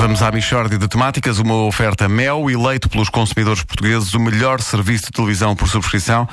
Vamos 0.00 0.22
à 0.22 0.32
Michórdia 0.32 0.78
de 0.78 0.88
Temáticas, 0.88 1.38
uma 1.38 1.54
oferta 1.56 2.08
Mel, 2.08 2.50
eleito 2.50 2.88
pelos 2.88 3.10
consumidores 3.10 3.62
portugueses 3.62 4.14
o 4.14 4.18
melhor 4.18 4.62
serviço 4.62 5.04
de 5.04 5.10
televisão 5.10 5.54
por 5.54 5.68
subscrição 5.68 6.26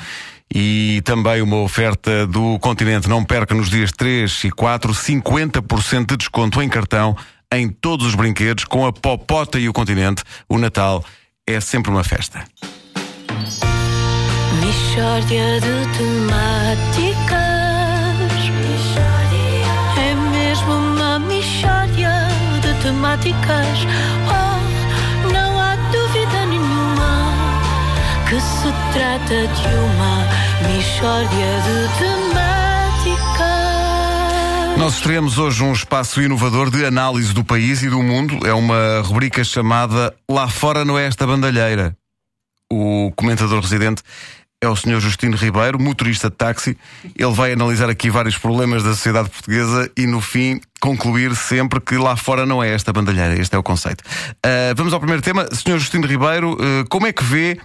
e 0.52 1.02
também 1.04 1.42
uma 1.42 1.58
oferta 1.58 2.26
do 2.26 2.58
Continente. 2.60 3.10
Não 3.10 3.22
perca 3.22 3.54
nos 3.54 3.68
dias 3.68 3.92
3 3.92 4.44
e 4.44 4.50
4 4.50 4.94
50% 4.94 6.06
de 6.06 6.16
desconto 6.16 6.62
em 6.62 6.68
cartão 6.68 7.14
em 7.52 7.68
todos 7.68 8.06
os 8.06 8.14
brinquedos 8.14 8.64
com 8.64 8.86
a 8.86 8.92
Popota 8.92 9.58
e 9.58 9.68
o 9.68 9.72
Continente. 9.74 10.22
O 10.48 10.56
Natal 10.56 11.04
é 11.46 11.60
sempre 11.60 11.90
uma 11.90 12.02
festa. 12.02 12.42
Michórdia 14.62 15.60
de 15.60 15.98
temáticas. 15.98 17.37
De 22.88 22.94
temáticas. 22.94 23.86
Oh, 24.28 25.28
não 25.32 25.60
há 25.60 25.76
dúvida 25.92 26.46
nenhuma 26.46 27.34
que 28.28 28.40
se 28.40 28.72
trata 28.92 29.46
de 29.46 29.68
uma 29.74 30.26
michórdia 30.72 31.60
de 31.66 31.88
temáticas. 31.98 33.18
Nós 34.78 34.94
estreamos 34.94 35.38
hoje 35.38 35.62
um 35.62 35.72
espaço 35.72 36.22
inovador 36.22 36.70
de 36.70 36.84
análise 36.84 37.34
do 37.34 37.44
país 37.44 37.82
e 37.82 37.90
do 37.90 38.02
mundo. 38.02 38.46
É 38.46 38.54
uma 38.54 39.02
rubrica 39.02 39.44
chamada 39.44 40.14
Lá 40.30 40.48
Fora 40.48 40.84
Não 40.84 40.98
é 40.98 41.06
esta 41.06 41.26
bandalheira. 41.26 41.96
O 42.70 43.12
comentador 43.16 43.60
residente 43.60 44.02
é 44.60 44.68
o 44.68 44.74
Sr. 44.74 44.98
Justino 44.98 45.36
Ribeiro, 45.36 45.80
motorista 45.80 46.28
de 46.28 46.36
táxi. 46.36 46.76
Ele 47.16 47.32
vai 47.32 47.52
analisar 47.52 47.88
aqui 47.88 48.10
vários 48.10 48.36
problemas 48.36 48.82
da 48.82 48.90
sociedade 48.90 49.30
portuguesa 49.30 49.90
e, 49.96 50.06
no 50.06 50.20
fim, 50.20 50.60
concluir 50.80 51.34
sempre 51.36 51.80
que 51.80 51.96
lá 51.96 52.16
fora 52.16 52.44
não 52.44 52.62
é 52.62 52.74
esta 52.74 52.92
bandalheira. 52.92 53.40
Este 53.40 53.54
é 53.54 53.58
o 53.58 53.62
conceito. 53.62 54.02
Uh, 54.44 54.74
vamos 54.76 54.92
ao 54.92 54.98
primeiro 54.98 55.22
tema. 55.22 55.46
Sr. 55.52 55.78
Justino 55.78 56.06
Ribeiro, 56.06 56.54
uh, 56.54 56.88
como 56.88 57.06
é 57.06 57.12
que 57.12 57.22
vê, 57.22 57.56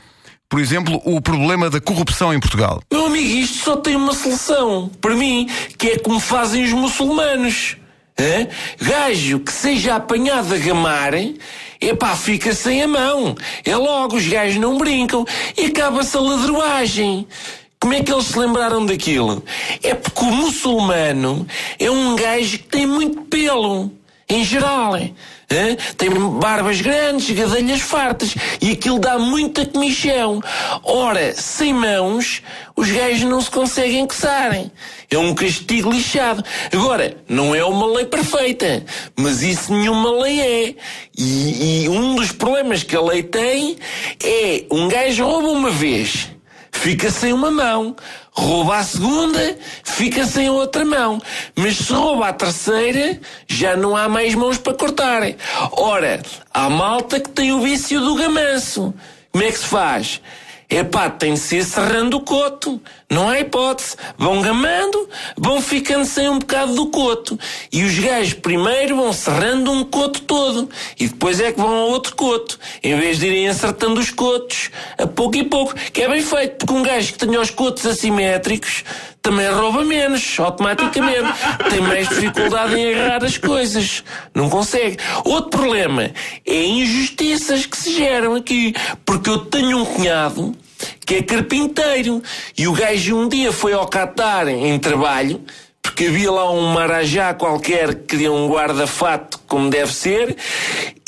por 0.47 0.59
exemplo, 0.59 1.01
o 1.03 1.19
problema 1.19 1.67
da 1.67 1.81
corrupção 1.81 2.31
em 2.31 2.39
Portugal? 2.39 2.83
Meu 2.91 3.07
amigo, 3.07 3.27
isto 3.27 3.57
só 3.63 3.77
tem 3.77 3.95
uma 3.95 4.13
solução. 4.13 4.91
Para 5.01 5.15
mim, 5.15 5.49
que 5.79 5.87
é 5.87 5.97
como 5.97 6.19
fazem 6.19 6.63
os 6.63 6.73
muçulmanos. 6.73 7.77
Gajo 8.79 9.39
que 9.39 9.51
seja 9.51 9.95
apanhado 9.95 10.53
a 10.53 10.57
gamar, 10.57 11.13
epá, 11.81 12.15
fica 12.15 12.53
sem 12.53 12.81
a 12.83 12.87
mão. 12.87 13.35
É 13.65 13.75
logo, 13.75 14.15
os 14.15 14.27
gajos 14.27 14.57
não 14.57 14.77
brincam 14.77 15.25
e 15.57 15.65
acaba-se 15.65 16.15
a 16.15 16.21
ladruagem. 16.21 17.27
Como 17.79 17.93
é 17.93 18.01
que 18.01 18.13
eles 18.13 18.27
se 18.27 18.39
lembraram 18.39 18.85
daquilo? 18.85 19.43
É 19.81 19.93
porque 19.93 20.23
o 20.23 20.31
muçulmano 20.31 21.45
é 21.77 21.91
um 21.91 22.15
gajo 22.15 22.59
que 22.59 22.63
tem 22.65 22.87
muito 22.87 23.23
pelo, 23.23 23.91
em 24.33 24.43
geral. 24.43 24.93
Tem 25.97 26.09
barbas 26.39 26.81
grandes, 26.81 27.29
gadelhas 27.29 27.81
fartas 27.81 28.33
e 28.59 28.71
aquilo 28.71 28.97
dá 28.99 29.19
muita 29.19 29.65
comichão. 29.65 30.41
Ora, 30.83 31.33
sem 31.33 31.73
mãos, 31.73 32.41
os 32.75 32.89
gajos 32.89 33.23
não 33.23 33.39
se 33.39 33.51
conseguem 33.51 34.05
coçarem. 34.07 34.71
É 35.11 35.17
um 35.17 35.35
castigo 35.35 35.91
lixado. 35.91 36.43
Agora, 36.73 37.17
não 37.29 37.53
é 37.53 37.63
uma 37.63 37.85
lei 37.85 38.05
perfeita, 38.05 38.83
mas 39.15 39.43
isso 39.43 39.71
nenhuma 39.71 40.23
lei 40.23 40.41
é. 40.41 40.75
E, 41.15 41.83
e 41.83 41.89
um 41.89 42.15
dos 42.15 42.31
problemas 42.31 42.81
que 42.81 42.95
a 42.95 43.01
lei 43.01 43.21
tem 43.21 43.77
é 44.23 44.65
um 44.71 44.87
gajo 44.87 45.23
rouba 45.23 45.49
uma 45.49 45.69
vez, 45.69 46.29
fica 46.71 47.11
sem 47.11 47.31
uma 47.31 47.51
mão. 47.51 47.95
Rouba 48.35 48.77
a 48.77 48.83
segunda, 48.83 49.57
fica 49.83 50.25
sem 50.25 50.49
outra 50.49 50.83
mão. 50.83 51.21
Mas 51.55 51.77
se 51.77 51.93
rouba 51.93 52.29
a 52.29 52.33
terceira, 52.33 53.19
já 53.47 53.75
não 53.75 53.95
há 53.95 54.09
mais 54.09 54.33
mãos 54.33 54.57
para 54.57 54.73
cortar. 54.73 55.21
Ora, 55.71 56.21
há 56.51 56.69
malta 56.69 57.19
que 57.19 57.29
tem 57.29 57.51
o 57.51 57.61
vício 57.61 57.99
do 57.99 58.15
gamanço. 58.15 58.93
Como 59.31 59.43
é 59.43 59.51
que 59.51 59.59
se 59.59 59.65
faz? 59.65 60.21
Epá, 60.69 61.07
tem 61.07 61.35
de 61.35 61.39
ser 61.39 61.63
serrando 61.63 62.17
o 62.17 62.21
coto. 62.21 62.81
Não 63.07 63.29
há 63.29 63.39
hipótese. 63.39 63.95
Vão 64.17 64.41
gamando, 64.41 65.02
vão 65.37 65.61
ficando 65.61 66.05
sem 66.05 66.29
um 66.29 66.39
bocado 66.39 66.73
do 66.75 66.87
coto. 66.87 67.39
E 67.71 67.83
os 67.83 67.97
gajos 67.97 68.33
primeiro 68.33 68.95
vão 68.95 69.13
serrando 69.13 69.71
um 69.71 69.83
coto 69.83 70.21
todo. 70.21 70.69
E 70.99 71.07
depois 71.07 71.39
é 71.39 71.51
que 71.51 71.59
vão 71.59 71.73
ao 71.73 71.89
outro 71.89 72.15
coto. 72.15 72.59
Em 72.83 72.95
vez 72.97 73.19
de 73.19 73.27
irem 73.27 73.47
acertando 73.47 73.99
os 73.99 74.09
cotos, 74.09 74.69
a 74.97 75.07
pouco 75.07 75.37
e 75.37 75.43
pouco. 75.43 75.75
Que 75.91 76.03
é 76.03 76.09
bem 76.09 76.21
feito, 76.21 76.57
porque 76.57 76.73
um 76.73 76.83
gajo 76.83 77.13
que 77.13 77.19
tenha 77.19 77.39
os 77.39 77.49
cotos 77.49 77.85
assimétricos 77.85 78.83
também 79.23 79.49
rouba 79.49 79.85
menos, 79.85 80.37
automaticamente. 80.37 81.33
Tem 81.69 81.79
mais 81.79 82.09
dificuldade 82.09 82.75
em 82.75 82.83
errar 82.83 83.23
as 83.23 83.37
coisas. 83.37 84.03
Não 84.35 84.49
consegue. 84.49 84.97
Outro 85.23 85.49
problema 85.49 86.11
é 86.45 86.65
injustiças 86.65 87.65
que 87.65 87.77
se 87.77 87.95
geram 87.95 88.35
aqui. 88.35 88.75
Porque 89.05 89.29
eu 89.29 89.37
tenho 89.45 89.77
um 89.77 89.85
cunhado 89.85 90.53
que 91.05 91.15
é 91.15 91.23
carpinteiro. 91.23 92.21
E 92.57 92.67
o 92.67 92.73
gajo 92.73 93.17
um 93.17 93.27
dia 93.27 93.51
foi 93.51 93.73
ao 93.73 93.87
Qatar 93.87 94.47
em 94.47 94.77
trabalho, 94.79 95.41
porque 95.81 96.05
havia 96.05 96.31
lá 96.31 96.51
um 96.51 96.73
marajá 96.73 97.33
qualquer 97.33 97.93
que 97.93 98.03
queria 98.03 98.31
um 98.31 98.47
guarda-fato 98.47 99.39
como 99.47 99.69
deve 99.69 99.93
ser, 99.93 100.35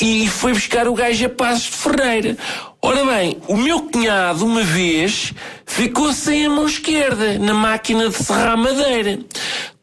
e 0.00 0.28
foi 0.28 0.52
buscar 0.52 0.86
o 0.86 0.94
gajo 0.94 1.26
a 1.26 1.28
Passos 1.28 1.64
de 1.64 1.70
Ferreira. 1.70 2.36
Ora 2.80 3.04
bem, 3.04 3.38
o 3.48 3.56
meu 3.56 3.80
cunhado, 3.82 4.46
uma 4.46 4.62
vez, 4.62 5.32
ficou 5.66 6.12
sem 6.12 6.46
a 6.46 6.50
mão 6.50 6.66
esquerda 6.66 7.38
na 7.38 7.52
máquina 7.52 8.08
de 8.08 8.14
serrar 8.14 8.56
madeira. 8.56 9.18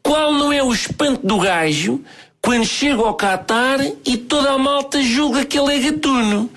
Qual 0.02 0.32
não 0.32 0.52
é 0.52 0.62
o 0.62 0.72
espanto 0.72 1.26
do 1.26 1.38
gajo 1.38 2.00
quando 2.40 2.64
chega 2.64 3.02
ao 3.02 3.14
Qatar 3.14 3.80
e 4.06 4.16
toda 4.16 4.52
a 4.52 4.58
malta 4.58 5.02
julga 5.02 5.44
que 5.44 5.58
ele 5.58 5.74
é 5.74 5.78
gatuno? 5.90 6.48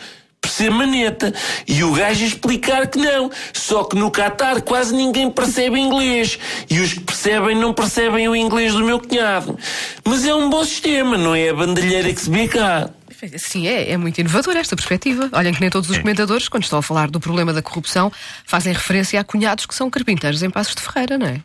Ser 0.58 0.72
maneta. 0.72 1.34
E 1.68 1.84
o 1.84 1.94
gajo 1.94 2.26
explicar 2.26 2.88
que 2.88 2.98
não. 2.98 3.32
Só 3.54 3.84
que 3.84 3.96
no 3.96 4.12
Qatar 4.12 4.62
quase 4.62 4.96
ninguém 4.96 5.30
percebe 5.30 5.80
inglês. 5.80 6.38
E 6.70 6.80
os 6.80 6.94
que 6.94 7.00
percebem 7.02 7.56
não 7.56 7.74
percebem 7.74 8.28
o 8.28 8.36
inglês 8.36 8.74
do 8.74 8.84
meu 8.84 9.00
cunhado. 9.00 9.58
Mas 10.04 10.26
é 10.26 10.34
um 10.34 10.50
bom 10.50 10.64
sistema, 10.64 11.18
não 11.18 11.36
é 11.36 11.50
a 11.50 11.54
bandalheira 11.54 12.12
que 12.12 12.20
se 12.20 12.30
vê 12.30 12.48
cá. 12.48 12.90
Sim, 13.38 13.68
é, 13.68 13.92
é 13.92 13.98
muito 13.98 14.20
inovadora 14.20 14.60
esta 14.60 14.76
perspectiva. 14.76 15.30
Olhem 15.34 15.54
que 15.54 15.60
nem 15.60 15.70
todos 15.70 15.90
os 15.90 15.98
comentadores, 15.98 16.48
quando 16.48 16.64
estão 16.64 16.80
a 16.80 16.84
falar 16.84 17.10
do 17.10 17.20
problema 17.20 17.52
da 17.52 17.64
corrupção, 17.64 18.12
fazem 18.46 18.74
referência 18.74 19.20
a 19.20 19.24
cunhados 19.24 19.66
que 19.66 19.74
são 19.74 19.90
carpinteiros 19.90 20.44
em 20.44 20.50
Passos 20.50 20.76
de 20.76 20.82
Ferreira, 20.82 21.18
não 21.18 21.28
é? 21.28 21.42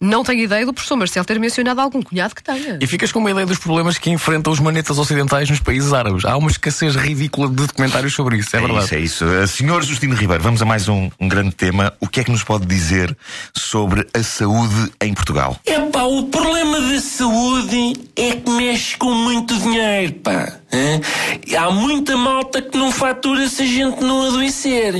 Não 0.00 0.22
tenho 0.22 0.42
ideia 0.42 0.66
do 0.66 0.72
professor 0.74 0.96
Marcelo 0.96 1.24
ter 1.24 1.38
mencionado 1.38 1.80
algum 1.80 2.02
cunhado 2.02 2.34
que 2.34 2.42
tenha. 2.42 2.78
E 2.80 2.86
ficas 2.86 3.10
com 3.10 3.18
uma 3.18 3.30
ideia 3.30 3.46
dos 3.46 3.58
problemas 3.58 3.96
que 3.96 4.10
enfrentam 4.10 4.52
os 4.52 4.60
manetas 4.60 4.98
ocidentais 4.98 5.48
nos 5.48 5.60
países 5.60 5.92
árabes. 5.92 6.24
Há 6.24 6.36
uma 6.36 6.50
escassez 6.50 6.94
ridícula 6.94 7.48
de 7.48 7.54
documentários 7.54 8.14
sobre 8.14 8.36
isso, 8.36 8.54
é, 8.54 8.58
É 8.58 8.62
verdade. 8.62 8.84
isso, 8.84 8.94
é 8.94 9.00
isso. 9.00 9.24
Uh, 9.24 9.46
Senhor 9.46 9.82
Justino 9.82 10.14
Ribeiro, 10.14 10.42
vamos 10.42 10.60
a 10.60 10.64
mais 10.64 10.88
um, 10.88 11.10
um 11.18 11.28
grande 11.28 11.52
tema. 11.52 11.92
O 12.00 12.08
que 12.08 12.20
é 12.20 12.24
que 12.24 12.30
nos 12.30 12.44
pode 12.44 12.66
dizer 12.66 13.16
sobre 13.54 14.06
a 14.12 14.22
saúde 14.22 14.92
em 15.00 15.14
Portugal? 15.14 15.58
Epá, 15.64 16.02
o 16.02 16.24
problema 16.24 16.80
da 16.80 17.00
saúde 17.00 17.94
é 18.16 18.32
que 18.32 18.50
mexe 18.50 18.96
com 18.98 19.12
muito 19.14 19.58
dinheiro, 19.58 20.12
pá. 20.14 20.52
E 21.46 21.56
Há 21.56 21.70
muita 21.70 22.16
malta 22.16 22.60
que 22.60 22.76
não 22.76 22.92
fatura 22.92 23.48
se 23.48 23.62
a 23.62 23.66
gente 23.66 24.02
não 24.02 24.28
adoecer. 24.28 24.94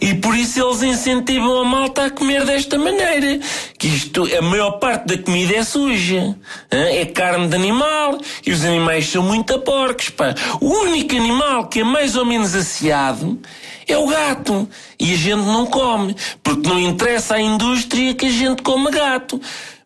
E 0.00 0.14
por 0.14 0.34
isso 0.34 0.62
eles 0.62 0.82
incentivam 0.82 1.58
a 1.58 1.64
malta 1.64 2.06
a 2.06 2.10
comer 2.10 2.44
desta 2.44 2.78
maneira. 2.78 3.40
Que 3.78 3.88
isto, 3.88 4.28
a 4.36 4.42
maior 4.42 4.72
parte 4.72 5.06
da 5.06 5.22
comida 5.22 5.56
é 5.56 5.62
suja. 5.62 6.36
Hã? 6.72 6.78
É 6.78 7.04
carne 7.06 7.48
de 7.48 7.56
animal 7.56 8.18
e 8.46 8.52
os 8.52 8.64
animais 8.64 9.08
são 9.08 9.22
muito 9.22 9.58
porcos, 9.60 10.08
pá. 10.10 10.34
O 10.60 10.66
único 10.66 11.14
animal 11.14 11.66
que 11.68 11.80
é 11.80 11.84
mais 11.84 12.16
ou 12.16 12.24
menos 12.24 12.54
asseado 12.54 13.38
é 13.86 13.96
o 13.96 14.06
gato. 14.06 14.68
E 14.98 15.12
a 15.12 15.16
gente 15.16 15.42
não 15.42 15.66
come, 15.66 16.14
porque 16.42 16.68
não 16.68 16.78
interessa 16.78 17.36
à 17.36 17.40
indústria 17.40 18.14
que 18.14 18.26
a 18.26 18.30
gente 18.30 18.62
come 18.62 18.90
gato. 18.90 19.40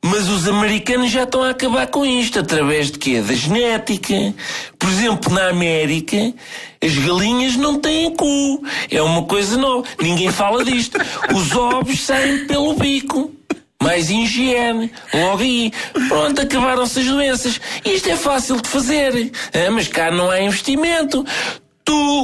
Mas 0.06 0.28
os 0.28 0.46
americanos 0.46 1.10
já 1.10 1.22
estão 1.22 1.42
a 1.42 1.50
acabar 1.50 1.86
com 1.86 2.04
isto, 2.04 2.38
através 2.38 2.90
de 2.90 2.98
quê? 2.98 3.22
Da 3.22 3.32
genética. 3.32 4.34
Por 4.78 4.90
exemplo, 4.90 5.32
na 5.32 5.48
América, 5.48 6.34
as 6.84 6.94
galinhas 6.98 7.56
não 7.56 7.80
têm 7.80 8.14
cu. 8.14 8.62
É 8.90 9.00
uma 9.00 9.22
coisa 9.22 9.56
nova. 9.56 9.88
Ninguém 9.98 10.30
fala 10.30 10.62
disto. 10.62 10.98
Os 11.34 11.56
ovos 11.56 12.00
saem 12.04 12.46
pelo 12.46 12.74
bico. 12.74 13.32
Mais 13.82 14.10
higiene. 14.10 14.92
Logo 15.14 15.42
aí. 15.42 15.72
Pronto, 16.08 16.42
acabaram-se 16.42 17.00
as 17.00 17.06
doenças. 17.06 17.60
Isto 17.82 18.10
é 18.10 18.16
fácil 18.16 18.60
de 18.60 18.68
fazer. 18.68 19.32
Ah, 19.54 19.70
mas 19.70 19.88
cá 19.88 20.10
não 20.10 20.30
há 20.30 20.38
investimento. 20.38 21.24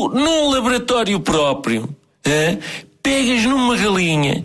Tu, 0.00 0.08
num 0.08 0.48
laboratório 0.48 1.20
próprio, 1.20 1.86
ah, 2.24 2.56
pegas 3.02 3.44
numa 3.44 3.76
galinha, 3.76 4.42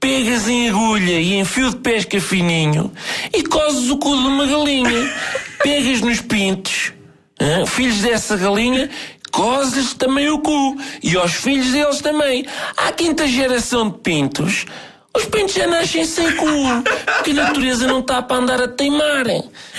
pegas 0.00 0.48
em 0.48 0.70
agulha 0.70 1.20
e 1.20 1.34
em 1.34 1.44
fio 1.44 1.68
de 1.68 1.76
pesca 1.76 2.18
fininho 2.18 2.90
e 3.30 3.42
cozes 3.42 3.90
o 3.90 3.98
cu 3.98 4.16
de 4.16 4.26
uma 4.26 4.46
galinha. 4.46 5.14
Pegas 5.62 6.00
nos 6.00 6.22
pintos, 6.22 6.94
ah, 7.38 7.66
filhos 7.66 7.98
dessa 7.98 8.34
galinha, 8.38 8.88
cozes 9.30 9.92
também 9.92 10.30
o 10.30 10.38
cu. 10.38 10.74
E 11.02 11.14
aos 11.16 11.34
filhos 11.34 11.70
deles 11.70 12.00
também. 12.00 12.46
À 12.74 12.90
quinta 12.90 13.28
geração 13.28 13.90
de 13.90 13.98
pintos, 13.98 14.64
Os 15.16 15.24
pentes 15.26 15.54
já 15.54 15.66
nascem 15.66 16.04
sem 16.04 16.34
cu, 16.36 16.46
porque 17.14 17.30
a 17.30 17.34
natureza 17.34 17.86
não 17.86 18.00
está 18.00 18.20
para 18.20 18.36
andar 18.36 18.60
a 18.60 18.68
teimar. 18.68 19.24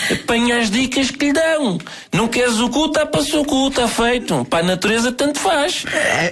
Apanha 0.09 0.59
as 0.59 0.71
dicas 0.71 1.11
que 1.11 1.25
lhe 1.25 1.33
dão. 1.33 1.77
Não 2.13 2.27
queres 2.27 2.59
o 2.59 2.69
cu, 2.69 2.85
está 2.85 3.05
para 3.05 3.21
o 3.21 3.45
cu, 3.45 3.67
está 3.67 3.87
feito. 3.87 4.45
Para 4.45 4.59
a 4.59 4.67
natureza 4.67 5.11
tanto 5.11 5.39
faz. 5.39 5.85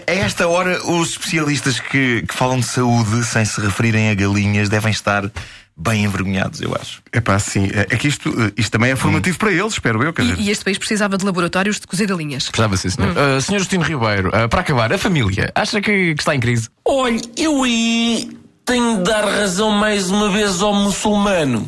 A, 0.07 0.11
a 0.11 0.15
esta 0.15 0.47
hora, 0.47 0.81
os 0.89 1.11
especialistas 1.11 1.81
que, 1.81 2.21
que 2.21 2.33
falam 2.33 2.59
de 2.59 2.65
saúde 2.65 3.25
sem 3.25 3.43
se 3.43 3.59
referirem 3.59 4.09
a 4.09 4.15
galinhas 4.15 4.69
devem 4.69 4.91
estar 4.91 5.29
bem 5.75 6.05
envergonhados, 6.05 6.61
eu 6.61 6.73
acho. 6.79 7.01
É 7.11 7.19
pá, 7.19 7.37
sim. 7.39 7.69
É 7.73 7.97
que 7.97 8.07
isto, 8.07 8.31
isto 8.55 8.71
também 8.71 8.91
é 8.91 8.95
formativo 8.95 9.37
para 9.37 9.51
eles, 9.51 9.73
espero 9.73 10.01
eu. 10.01 10.13
Quer 10.13 10.21
dizer. 10.21 10.39
E, 10.39 10.47
e 10.47 10.51
este 10.51 10.63
país 10.63 10.77
precisava 10.77 11.17
de 11.17 11.25
laboratórios 11.25 11.79
de 11.79 11.87
cozer 11.87 12.07
galinhas. 12.07 12.47
Precisava 12.47 12.77
sim, 12.77 12.89
senhor. 12.89 13.11
Uh, 13.11 13.41
senhor 13.41 13.59
Justino 13.59 13.83
Ribeiro, 13.83 14.29
uh, 14.29 14.47
para 14.47 14.61
acabar, 14.61 14.93
a 14.93 14.97
família, 14.97 15.51
acha 15.55 15.81
que, 15.81 16.15
que 16.15 16.21
está 16.21 16.33
em 16.35 16.39
crise? 16.39 16.69
Olha, 16.85 17.19
eu 17.35 17.63
aí 17.63 18.29
tenho 18.65 18.97
de 18.97 19.03
dar 19.03 19.25
razão 19.25 19.71
mais 19.71 20.09
uma 20.09 20.29
vez 20.29 20.61
ao 20.61 20.73
muçulmano. 20.73 21.67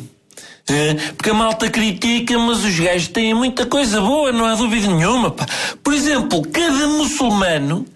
É, 0.68 0.94
porque 1.12 1.30
a 1.30 1.34
malta 1.34 1.70
critica, 1.70 2.36
mas 2.38 2.64
os 2.64 2.78
gajos 2.78 3.08
têm 3.08 3.32
muita 3.32 3.66
coisa 3.66 4.00
boa, 4.00 4.32
não 4.32 4.44
há 4.44 4.54
dúvida 4.56 4.88
nenhuma. 4.88 5.30
Pá. 5.30 5.46
Por 5.82 5.94
exemplo, 5.94 6.42
cada 6.50 6.88
muçulmano 6.88 7.86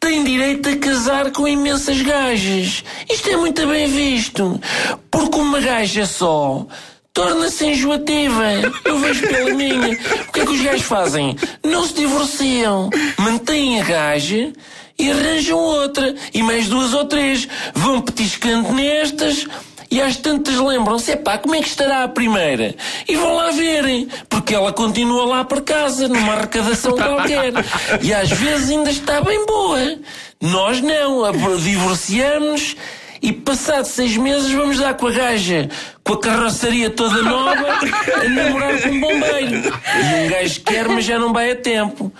tem 0.00 0.24
direito 0.24 0.68
a 0.68 0.76
casar 0.76 1.30
com 1.30 1.46
imensas 1.46 2.00
gajas. 2.02 2.82
Isto 3.08 3.28
é 3.28 3.36
muito 3.36 3.64
bem 3.66 3.86
visto. 3.86 4.60
Porque 5.08 5.38
uma 5.38 5.60
gaja 5.60 6.04
só 6.04 6.66
torna-se 7.12 7.66
enjoativa. 7.66 8.44
Eu 8.84 8.98
vejo 8.98 9.28
pela 9.28 9.50
minha. 9.54 9.92
O 9.92 10.32
que 10.32 10.40
é 10.40 10.46
que 10.46 10.52
os 10.52 10.62
gajos 10.62 10.86
fazem? 10.86 11.36
Não 11.62 11.86
se 11.86 11.94
divorciam. 11.94 12.90
Mantêm 13.18 13.80
a 13.80 13.84
gaja 13.84 14.52
e 15.00 15.10
arranjam 15.10 15.58
outra. 15.58 16.14
E 16.32 16.42
mais 16.42 16.68
duas 16.68 16.92
ou 16.94 17.04
três. 17.04 17.48
Vão 17.74 18.00
petiscando 18.00 18.72
nestas. 18.72 19.46
E 19.90 20.00
às 20.00 20.16
tantas 20.16 20.54
lembram-se, 20.54 21.10
epá, 21.10 21.36
como 21.36 21.56
é 21.56 21.60
que 21.60 21.68
estará 21.68 22.04
a 22.04 22.08
primeira? 22.08 22.76
E 23.08 23.16
vão 23.16 23.34
lá 23.34 23.50
verem, 23.50 24.08
porque 24.28 24.54
ela 24.54 24.72
continua 24.72 25.24
lá 25.24 25.44
por 25.44 25.62
casa, 25.62 26.06
numa 26.06 26.34
arrecadação 26.34 26.92
qualquer. 26.92 27.52
E 28.00 28.14
às 28.14 28.30
vezes 28.30 28.70
ainda 28.70 28.90
está 28.90 29.20
bem 29.20 29.44
boa. 29.46 29.98
Nós 30.40 30.80
não, 30.80 31.24
divorciamos 31.58 32.76
e 33.20 33.32
passados 33.32 33.90
seis 33.90 34.16
meses 34.16 34.50
vamos 34.52 34.78
dar 34.78 34.94
com 34.94 35.08
a 35.08 35.10
gaja, 35.10 35.68
com 36.04 36.14
a 36.14 36.20
carroçaria 36.20 36.88
toda 36.88 37.22
nova, 37.22 37.52
a 37.52 38.28
namorar 38.28 38.80
com 38.80 38.88
um 38.88 39.00
bombeiro. 39.00 39.56
E 39.56 40.24
um 40.24 40.28
gajo 40.30 40.60
quer, 40.60 40.88
mas 40.88 41.04
já 41.04 41.18
não 41.18 41.32
vai 41.32 41.50
a 41.50 41.56
tempo. 41.56 42.12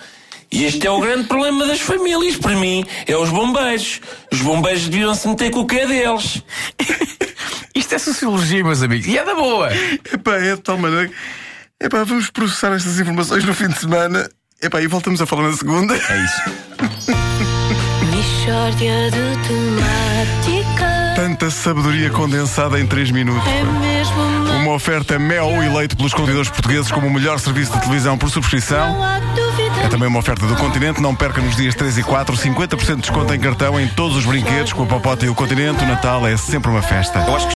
E 0.51 0.65
este 0.65 0.85
é 0.85 0.91
o 0.91 0.99
grande 0.99 1.27
problema 1.27 1.65
das 1.65 1.79
famílias, 1.79 2.35
para 2.35 2.55
mim, 2.55 2.85
é 3.07 3.15
os 3.15 3.29
bombeiros. 3.29 4.01
Os 4.31 4.41
bombeiros 4.41 4.87
deviam 4.89 5.15
se 5.15 5.27
meter 5.27 5.49
com 5.51 5.61
o 5.61 5.65
que 5.67 5.79
é 5.79 5.87
deles. 5.87 6.43
Isto 7.73 7.95
é 7.95 7.97
sociologia, 7.97 8.61
meus 8.63 8.81
amigos, 8.83 9.07
e 9.07 9.17
é 9.17 9.23
da 9.23 9.33
boa! 9.33 9.69
Epá, 10.13 10.35
é 10.35 10.55
de 10.55 10.61
tal 10.61 10.77
maneira. 10.77 11.07
que- 11.07 11.15
Epá, 11.85 12.03
vamos 12.03 12.29
processar 12.29 12.73
estas 12.75 12.99
informações 12.99 13.43
no 13.45 13.53
fim 13.53 13.67
de 13.69 13.79
semana. 13.79 14.29
Epá, 14.61 14.81
e 14.81 14.87
voltamos 14.87 15.21
a 15.21 15.25
falar 15.25 15.49
na 15.49 15.53
segunda. 15.57 15.95
É 15.95 16.25
isso. 16.25 16.41
Mishória 18.11 19.09
de. 19.09 20.60
Tanta 21.31 21.49
sabedoria 21.49 22.09
condensada 22.09 22.77
em 22.77 22.85
3 22.85 23.09
minutos. 23.11 23.47
É 23.47 23.63
mesmo 23.63 24.21
uma. 24.21 24.51
Uma 24.57 24.73
oferta 24.73 25.17
Mel 25.17 25.63
eleito 25.63 25.95
pelos 25.95 26.13
consumidores 26.13 26.49
portugueses 26.49 26.91
como 26.91 27.07
o 27.07 27.09
melhor 27.09 27.39
serviço 27.39 27.71
de 27.71 27.79
televisão 27.79 28.17
por 28.17 28.29
subscrição. 28.29 28.95
Não 28.95 29.01
há 29.01 29.17
dúvida. 29.19 29.81
É 29.81 29.87
também 29.87 30.09
uma 30.09 30.19
oferta 30.19 30.45
do 30.45 30.55
Continente. 30.57 31.01
Não 31.01 31.15
perca 31.15 31.41
nos 31.41 31.55
dias 31.55 31.73
3 31.73 31.99
e 31.99 32.03
4 32.03 32.35
50% 32.35 32.95
de 32.95 33.01
desconto 33.01 33.33
em 33.33 33.39
cartão 33.39 33.79
em 33.79 33.87
todos 33.87 34.17
os 34.17 34.25
brinquedos 34.25 34.73
com 34.73 34.83
a 34.83 34.85
Popota 34.85 35.25
e 35.25 35.29
o 35.29 35.35
Continente. 35.35 35.81
O 35.83 35.87
Natal 35.87 36.27
é 36.27 36.35
sempre 36.35 36.69
uma 36.69 36.81
festa. 36.81 37.21